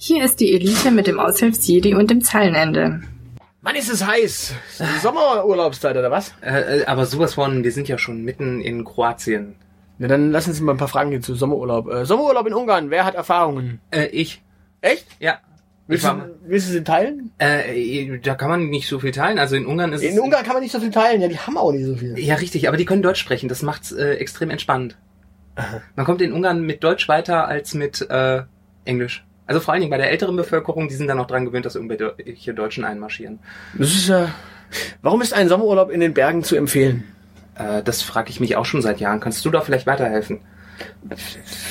[0.00, 3.00] Hier ist die Elite mit dem Aushilfsjedi und dem Zeilenende.
[3.62, 4.54] Mann, ist es heiß.
[4.70, 6.32] Ist die Sommerurlaubszeit oder was?
[6.40, 9.56] Äh, äh, aber sowas von, wir sind ja schon mitten in Kroatien.
[9.98, 11.90] Na, dann lass uns mal ein paar Fragen gehen zu Sommerurlaub.
[11.90, 13.80] Äh, Sommerurlaub in Ungarn, wer hat Erfahrungen?
[13.90, 14.40] Äh, ich.
[14.82, 15.04] Echt?
[15.18, 15.40] Ja.
[15.88, 17.32] Willst du, willst du sie teilen?
[17.38, 19.40] Äh, da kann man nicht so viel teilen.
[19.40, 20.20] Also in Ungarn ist In es.
[20.20, 22.16] Ungarn kann man nicht so viel teilen, ja, die haben auch nicht so viel.
[22.20, 23.48] Ja, richtig, aber die können Deutsch sprechen.
[23.48, 24.96] Das macht's äh, extrem entspannt.
[25.96, 28.42] Man kommt in Ungarn mit Deutsch weiter als mit äh,
[28.84, 29.24] Englisch.
[29.48, 31.74] Also vor allen Dingen bei der älteren Bevölkerung, die sind dann noch dran gewöhnt, dass
[31.74, 33.38] irgendwelche Deutschen einmarschieren.
[33.76, 34.28] Das ist ja.
[35.00, 37.04] Warum ist ein Sommerurlaub in den Bergen zu empfehlen?
[37.54, 39.20] Äh, das frage ich mich auch schon seit Jahren.
[39.20, 40.40] Kannst du da vielleicht weiterhelfen?
[41.02, 41.16] Weil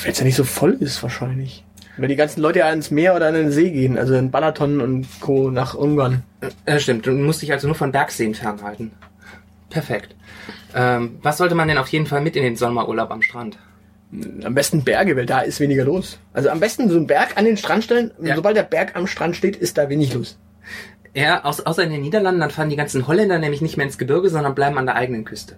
[0.05, 1.63] es ja nicht so voll ist wahrscheinlich.
[1.97, 4.81] Weil die ganzen Leute ja ans Meer oder an den See gehen, also in Balaton
[4.81, 5.51] und Co.
[5.51, 6.23] nach Ungarn.
[6.65, 8.91] Äh, stimmt, du musst dich also nur von Bergseen fernhalten.
[9.69, 10.15] Perfekt.
[10.73, 13.59] Ähm, was sollte man denn auf jeden Fall mit in den Sommerurlaub am Strand?
[14.43, 16.17] Am besten Berge, weil da ist weniger los.
[16.33, 18.11] Also am besten so einen Berg an den Strand stellen.
[18.21, 18.35] Ja.
[18.35, 20.37] sobald der Berg am Strand steht, ist da wenig los.
[21.13, 24.29] Ja, außer in den Niederlanden, dann fahren die ganzen Holländer nämlich nicht mehr ins Gebirge,
[24.29, 25.57] sondern bleiben an der eigenen Küste.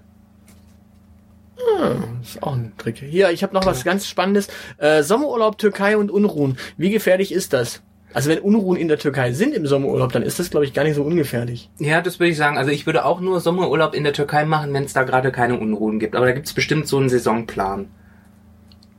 [1.78, 2.98] Das ist auch ein Trick.
[2.98, 4.48] Hier, ich habe noch was ganz Spannendes.
[4.78, 6.58] Äh, Sommerurlaub Türkei und Unruhen.
[6.78, 7.82] Wie gefährlich ist das?
[8.14, 10.84] Also wenn Unruhen in der Türkei sind im Sommerurlaub, dann ist das, glaube ich, gar
[10.84, 11.70] nicht so ungefährlich.
[11.78, 12.58] Ja, das würde ich sagen.
[12.58, 15.60] Also ich würde auch nur Sommerurlaub in der Türkei machen, wenn es da gerade keine
[15.60, 16.16] Unruhen gibt.
[16.16, 17.90] Aber da gibt es bestimmt so einen Saisonplan.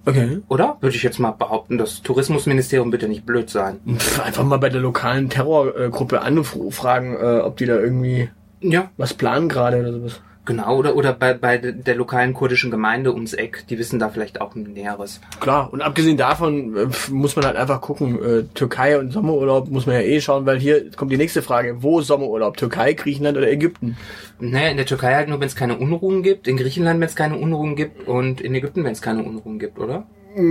[0.06, 0.40] Okay.
[0.48, 0.76] Oder?
[0.80, 1.76] Würde ich jetzt mal behaupten.
[1.78, 3.80] Das Tourismusministerium bitte nicht blöd sein.
[3.96, 9.14] Pff, einfach mal bei der lokalen Terrorgruppe anfragen, äh, ob die da irgendwie Ja, was
[9.14, 10.20] planen gerade oder sowas.
[10.50, 10.76] Genau.
[10.76, 13.64] Oder, oder bei, bei der lokalen kurdischen Gemeinde ums Eck.
[13.68, 15.20] Die wissen da vielleicht auch Näheres.
[15.38, 19.86] Klar, und abgesehen davon äh, muss man halt einfach gucken, äh, Türkei und Sommerurlaub muss
[19.86, 21.82] man ja eh schauen, weil hier kommt die nächste Frage.
[21.82, 22.56] Wo Sommerurlaub?
[22.56, 23.96] Türkei, Griechenland oder Ägypten?
[24.40, 26.48] Naja, in der Türkei halt nur, wenn es keine Unruhen gibt.
[26.48, 28.08] In Griechenland, wenn es keine Unruhen gibt.
[28.08, 30.06] Und in Ägypten, wenn es keine Unruhen gibt, oder?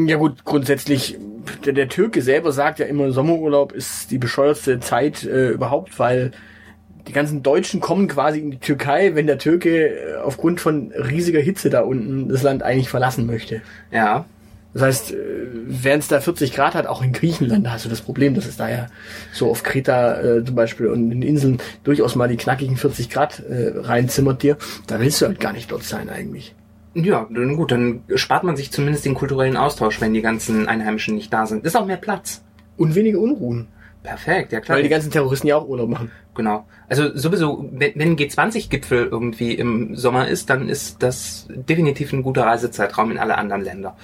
[0.06, 1.18] Ja gut, grundsätzlich,
[1.66, 6.32] der, der Türke selber sagt ja immer, Sommerurlaub ist die bescheuertste Zeit äh, überhaupt, weil
[7.08, 11.40] die ganzen Deutschen kommen quasi in die Türkei, wenn der Türke äh, aufgrund von riesiger
[11.40, 13.62] Hitze da unten das Land eigentlich verlassen möchte.
[13.92, 14.26] Ja.
[14.74, 15.16] Das heißt, äh,
[15.66, 18.46] während es da 40 Grad hat, auch in Griechenland, da hast du das Problem, dass
[18.46, 18.88] es da ja
[19.32, 23.10] so auf Kreta äh, zum Beispiel und in den Inseln durchaus mal die knackigen 40
[23.10, 24.58] Grad äh, reinzimmert dir.
[24.86, 26.54] Da willst du halt gar nicht dort sein eigentlich.
[26.94, 31.16] Ja, dann gut, dann spart man sich zumindest den kulturellen Austausch, wenn die ganzen Einheimischen
[31.16, 31.66] nicht da sind.
[31.66, 32.44] Ist auch mehr Platz.
[32.78, 33.68] Und wenige Unruhen,
[34.04, 34.78] Perfekt, ja klar.
[34.78, 36.12] weil die ganzen Terroristen ja auch Urlaub machen.
[36.34, 36.66] Genau.
[36.88, 42.24] Also sowieso, wenn wenn ein G20-Gipfel irgendwie im Sommer ist, dann ist das definitiv ein
[42.24, 43.98] guter Reisezeitraum in alle anderen Länder.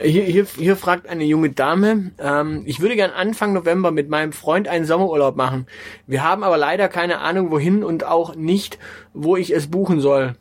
[0.00, 4.32] Hier, hier, hier fragt eine junge Dame, ähm, ich würde gern Anfang November mit meinem
[4.32, 5.66] Freund einen Sommerurlaub machen.
[6.06, 8.78] Wir haben aber leider keine Ahnung wohin und auch nicht,
[9.12, 10.34] wo ich es buchen soll.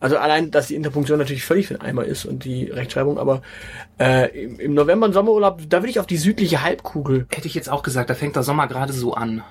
[0.00, 3.42] Also allein, dass die Interpunktion natürlich völlig für den Eimer ist und die Rechtschreibung, aber
[3.98, 7.26] äh, im, im November ein Sommerurlaub, da würde ich auf die südliche Halbkugel.
[7.30, 9.42] Hätte ich jetzt auch gesagt, da fängt der Sommer gerade so an.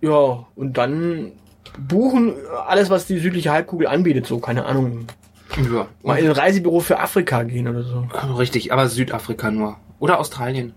[0.00, 1.32] Ja, und dann
[1.78, 2.34] buchen
[2.66, 5.06] alles, was die südliche Halbkugel anbietet, so, keine Ahnung.
[5.72, 5.86] Ja.
[6.02, 8.00] Mal in ein Reisebüro für Afrika gehen oder so.
[8.36, 9.76] Richtig, aber Südafrika nur.
[10.00, 10.74] Oder Australien.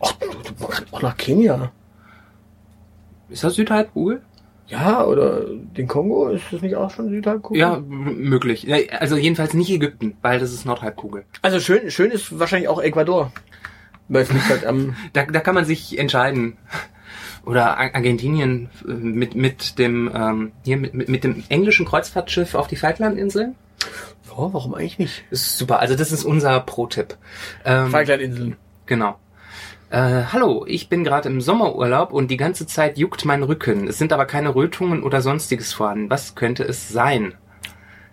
[0.00, 1.72] Ach, du, du auch nach Kenia.
[3.30, 4.20] Ist das Südhalbkugel?
[4.72, 7.60] Ja, oder den Kongo, ist das nicht auch schon Südhalbkugel?
[7.60, 8.66] Ja, möglich.
[8.98, 11.24] Also jedenfalls nicht Ägypten, weil das ist Nordhalbkugel.
[11.42, 13.30] Also schön, schön ist wahrscheinlich auch Ecuador.
[14.08, 16.56] Weil es liegt halt am, Da, da kann man sich entscheiden.
[17.44, 22.54] Oder Ar- Argentinien äh, mit, mit dem ähm, hier mit, mit, mit dem englischen Kreuzfahrtschiff
[22.54, 23.54] auf die Falklandinseln.
[23.82, 25.24] ja, warum eigentlich nicht?
[25.30, 25.80] Ist super.
[25.80, 27.16] Also das ist unser Pro-Tipp.
[27.64, 28.56] Ähm, Falklandinseln.
[28.86, 29.16] Genau.
[29.92, 33.88] Äh, hallo, ich bin gerade im Sommerurlaub und die ganze Zeit juckt mein Rücken.
[33.88, 36.08] Es sind aber keine Rötungen oder sonstiges vorhanden.
[36.08, 37.34] Was könnte es sein?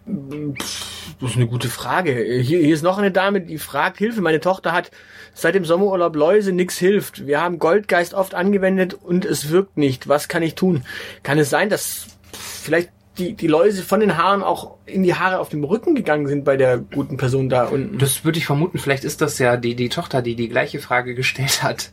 [0.06, 2.12] Das ist eine gute Frage.
[2.41, 4.19] Hier, hier ist noch eine Dame, die fragt Hilfe.
[4.19, 4.91] Meine Tochter hat
[5.34, 7.25] seit dem Sommerurlaub Läuse, nix hilft.
[7.25, 10.09] Wir haben Goldgeist oft angewendet und es wirkt nicht.
[10.09, 10.84] Was kann ich tun?
[11.23, 12.89] Kann es sein, dass vielleicht
[13.19, 16.46] die, die Läuse von den Haaren auch in die Haare auf dem Rücken gegangen sind
[16.46, 17.97] bei der guten Person da unten?
[17.97, 18.80] Das würde ich vermuten.
[18.80, 21.92] Vielleicht ist das ja die, die Tochter, die die gleiche Frage gestellt hat.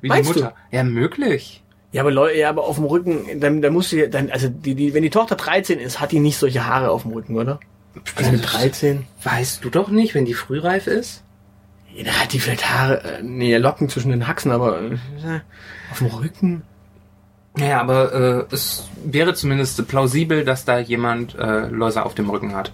[0.00, 0.54] Wie Meinst die Mutter.
[0.70, 1.62] Ja, möglich.
[1.92, 4.48] Ja, aber Leute, ja, aber auf dem Rücken, dann, dann musst du ja, dann, also
[4.48, 7.36] die, die, wenn die Tochter 13 ist, hat die nicht solche Haare auf dem Rücken,
[7.36, 7.60] oder?
[8.14, 9.06] Also mit 13?
[9.22, 11.24] Weißt du doch nicht, wenn die frühreif ist?
[11.94, 15.40] Ja, da hat die vielleicht Haare, äh, nee, Locken zwischen den Haxen, aber äh,
[15.90, 16.62] auf dem Rücken?
[17.58, 18.12] Naja, aber
[18.50, 22.72] äh, es wäre zumindest plausibel, dass da jemand äh, Läuse auf dem Rücken hat.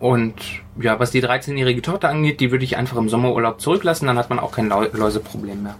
[0.00, 0.34] Und
[0.80, 4.30] ja, was die 13-jährige Tochter angeht, die würde ich einfach im Sommerurlaub zurücklassen, dann hat
[4.30, 5.76] man auch kein Läuseproblem mehr.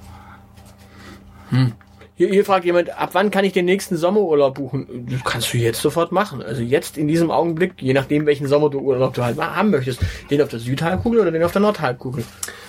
[2.16, 5.08] Hier, hier fragt jemand, ab wann kann ich den nächsten Sommerurlaub buchen?
[5.10, 6.42] Das kannst du jetzt sofort machen.
[6.42, 10.00] Also jetzt in diesem Augenblick, je nachdem, welchen Sommerurlaub du halt haben möchtest.
[10.30, 12.24] Den auf der Südhalbkugel oder den auf der Nordhalbkugel.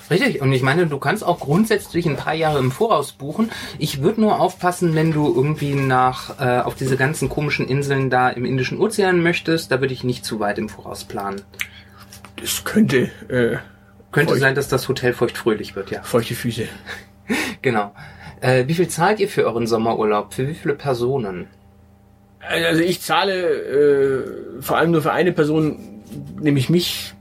[0.09, 3.51] Richtig, und ich meine, du kannst auch grundsätzlich ein paar Jahre im Voraus buchen.
[3.79, 8.29] Ich würde nur aufpassen, wenn du irgendwie nach äh, auf diese ganzen komischen Inseln da
[8.29, 11.41] im Indischen Ozean möchtest, da würde ich nicht zu weit im Voraus planen.
[12.39, 13.57] Das könnte äh,
[14.15, 14.41] Könnte Feucht.
[14.41, 16.01] sein, dass das Hotel feuchtfröhlich wird, ja.
[16.01, 16.67] feuchte Füße.
[17.61, 17.91] Genau.
[18.39, 20.33] Äh, wie viel zahlt ihr für euren Sommerurlaub?
[20.33, 21.47] Für wie viele Personen?
[22.39, 26.03] Also ich zahle äh, vor allem nur für eine Person,
[26.39, 27.15] nämlich mich.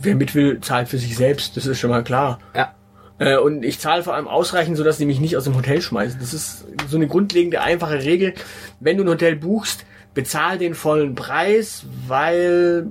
[0.00, 2.38] Wer mit will, zahlt für sich selbst, das ist schon mal klar.
[2.54, 2.74] Ja.
[3.18, 6.18] Äh, und ich zahle vor allem ausreichend, sodass die mich nicht aus dem Hotel schmeißen.
[6.20, 8.34] Das ist so eine grundlegende, einfache Regel.
[8.80, 12.88] Wenn du ein Hotel buchst, bezahl den vollen Preis, weil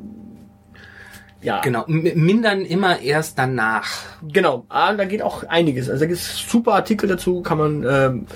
[1.42, 1.84] ja, Genau.
[1.88, 3.88] Mindern immer erst danach.
[4.26, 5.90] Genau, ah, da geht auch einiges.
[5.90, 8.28] Also da gibt es super Artikel dazu, kann man ähm,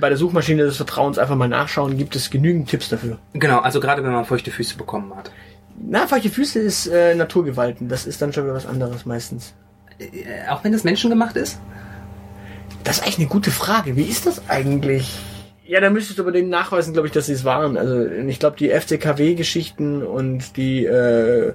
[0.00, 3.18] bei der Suchmaschine des Vertrauens einfach mal nachschauen, gibt es genügend Tipps dafür.
[3.34, 5.30] Genau, also gerade wenn man feuchte Füße bekommen hat.
[5.80, 9.54] Na, feuchte Füße ist äh, Naturgewalten, das ist dann schon wieder was anderes meistens.
[9.98, 11.60] Äh, auch wenn das menschengemacht ist?
[12.84, 13.96] Das ist eigentlich eine gute Frage.
[13.96, 15.18] Wie ist das eigentlich?
[15.64, 17.76] Ja, da müsstest du aber denen nachweisen, glaube ich, dass sie es waren.
[17.76, 21.52] Also ich glaube, die FCKW-Geschichten und die äh,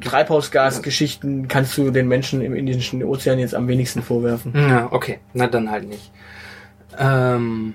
[0.00, 4.52] Treibhausgas-Geschichten kannst du den Menschen im Indischen Ozean jetzt am wenigsten vorwerfen.
[4.54, 5.18] Ja, okay.
[5.34, 6.12] Na dann halt nicht.
[6.98, 7.74] Ähm,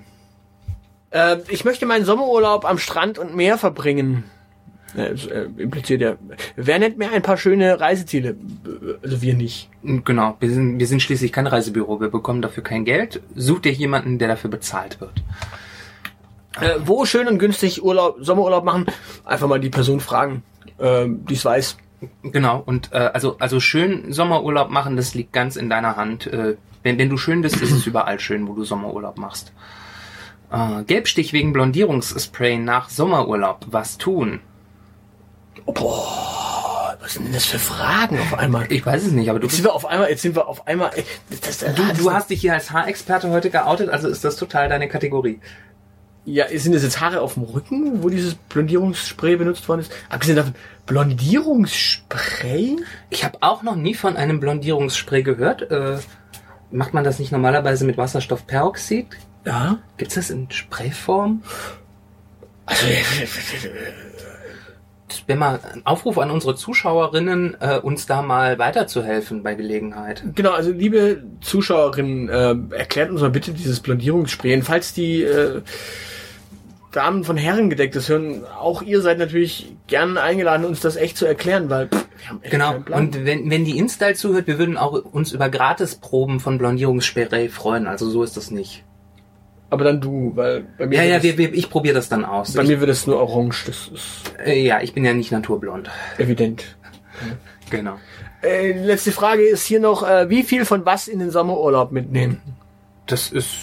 [1.11, 4.23] Äh, ich möchte meinen Sommerurlaub am Strand und Meer verbringen.
[4.95, 6.15] Äh, das, äh, impliziert ja.
[6.55, 8.35] Wer nennt mir ein paar schöne Reiseziele?
[9.01, 9.69] Also wir nicht.
[9.83, 13.21] genau, wir sind, wir sind schließlich kein Reisebüro, wir bekommen dafür kein Geld.
[13.35, 15.23] Such dir jemanden, der dafür bezahlt wird.
[16.59, 18.85] Äh, wo schön und günstig Urlaub, Sommerurlaub machen?
[19.25, 20.43] Einfach mal die Person fragen,
[20.77, 21.77] äh, die es weiß.
[22.21, 26.27] Genau, und äh, also, also schön Sommerurlaub machen, das liegt ganz in deiner Hand.
[26.27, 29.53] Äh, wenn, wenn du schön bist, ist es überall schön, wo du Sommerurlaub machst.
[30.51, 33.65] Äh, Gelbstich wegen Blondierungsspray nach Sommerurlaub.
[33.71, 34.41] Was tun?
[35.65, 38.71] Oh, boah, was sind denn das für Fragen auf einmal?
[38.71, 40.67] Ich weiß es nicht, aber du, Jetzt sind wir auf einmal, jetzt sind wir auf
[40.67, 40.91] einmal.
[41.29, 44.69] Das, das, du, du hast dich hier als Haarexperte heute geoutet, also ist das total
[44.69, 45.39] deine Kategorie.
[46.25, 49.91] Ja, sind das jetzt Haare auf dem Rücken, wo dieses Blondierungsspray benutzt worden ist?
[50.09, 50.55] Abgesehen davon,
[50.85, 52.77] Blondierungsspray?
[53.09, 55.69] Ich habe auch noch nie von einem Blondierungsspray gehört.
[55.69, 55.97] Äh,
[56.71, 59.07] macht man das nicht normalerweise mit Wasserstoffperoxid?
[59.45, 59.79] Ja.
[59.97, 61.43] Gibt's das in Sprayform?
[62.65, 62.85] Also,
[63.19, 63.33] Das
[65.25, 70.23] wäre mal ein Aufruf an unsere Zuschauerinnen, äh, uns da mal weiterzuhelfen bei Gelegenheit.
[70.35, 74.53] Genau, also liebe Zuschauerinnen, äh, erklärt uns mal bitte dieses Blondierungsspray.
[74.55, 75.61] Und falls die äh,
[76.91, 81.25] Damen von Herrengedeck das hören, auch ihr seid natürlich gern eingeladen, uns das echt zu
[81.25, 82.75] erklären, weil pff, wir haben echt Genau.
[82.91, 87.87] Und wenn, wenn die Install zuhört, wir würden auch uns über Gratisproben von Blondierungsspray freuen.
[87.87, 88.83] Also so ist das nicht.
[89.73, 92.53] Aber dann du, weil bei mir Ja, ja, wir, wir, ich probiere das dann aus.
[92.53, 95.31] bei Ich, mir wird es nur orange, das ist äh, ja, ich bin ja nicht
[95.31, 95.89] naturblond.
[96.19, 96.63] evident.
[97.71, 97.95] Genau.
[98.43, 102.39] Äh, letzte Frage ist hier noch, äh, wie viel von was in den Sommerurlaub mitnehmen?
[103.07, 103.55] Das ist,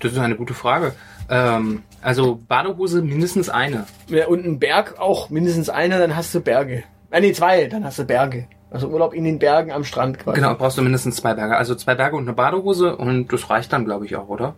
[0.00, 0.92] das ist eine gute Frage.
[1.30, 3.86] Ähm, also Badehose mindestens eine.
[4.08, 6.82] Ja, und ein Berg auch mindestens einer, dann hast du Berge.
[7.10, 8.48] Äh, nee, zwei, dann hast du Berge.
[8.70, 10.38] Also Urlaub in den Bergen am Strand quasi.
[10.38, 11.56] Genau, brauchst du mindestens zwei Berge.
[11.56, 14.54] Also zwei Berge und eine Badehose und das reicht dann, glaube ich, auch, oder?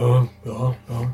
[0.00, 1.10] Ja, ja, ja.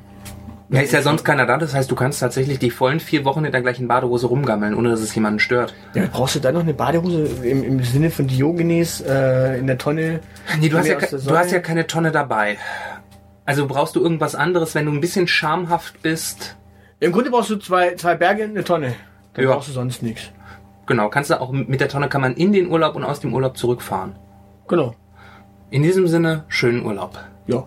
[0.71, 1.57] Ja, ist ja sonst keiner da.
[1.59, 4.89] Das heißt, du kannst tatsächlich die vollen vier Wochen in der gleichen Badehose rumgammeln, ohne
[4.91, 5.75] dass es jemanden stört.
[5.95, 9.79] Ja, brauchst du da noch eine Badehose im, im Sinne von Diogenes äh, in der
[9.79, 10.21] Tonne?
[10.59, 12.57] Nee, du hast, ja, du hast ja keine Tonne dabei.
[13.45, 16.57] Also brauchst du irgendwas anderes, wenn du ein bisschen schamhaft bist.
[16.99, 18.95] Im Grunde brauchst du zwei, zwei Berge und eine Tonne.
[19.35, 19.53] Dann Ja.
[19.53, 20.31] brauchst du sonst nichts.
[20.87, 23.35] Genau, kannst du auch mit der Tonne kann man in den Urlaub und aus dem
[23.35, 24.17] Urlaub zurückfahren.
[24.67, 24.95] Genau.
[25.71, 27.19] In diesem Sinne, schönen Urlaub.
[27.47, 27.67] Ja,